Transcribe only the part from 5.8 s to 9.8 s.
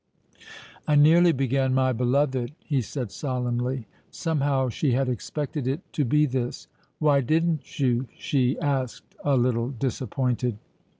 to be this. "Why didn't you?" she asked, a little